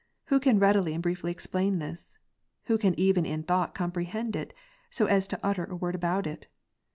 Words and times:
Who 0.33 0.39
can 0.39 0.57
readily 0.57 0.95
and 0.95 1.03
briefly 1.03 1.29
explain 1.29 1.77
this? 1.77 2.17
Who 2.63 2.79
can 2.79 2.99
even 2.99 3.23
in 3.23 3.43
thought 3.43 3.75
comprehend 3.75 4.35
it, 4.35 4.51
so 4.89 5.05
as 5.05 5.27
to 5.27 5.39
utter 5.43 5.65
a 5.65 5.75
word 5.75 5.93
about 5.93 6.25
it 6.25 6.47